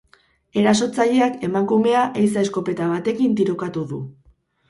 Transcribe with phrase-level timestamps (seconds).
[0.61, 4.01] Erasotzaileak emakumea ehiza eskopeta batekin tirokatu du.